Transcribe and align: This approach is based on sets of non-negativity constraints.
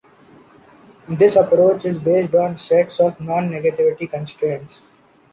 This 1.07 1.35
approach 1.35 1.85
is 1.85 1.99
based 1.99 2.33
on 2.33 2.57
sets 2.57 2.99
of 2.99 3.21
non-negativity 3.21 4.09
constraints. 4.09 4.81